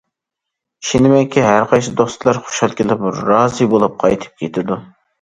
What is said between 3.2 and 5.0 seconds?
رازى بولۇپ قايتىپ كېتىدۇ.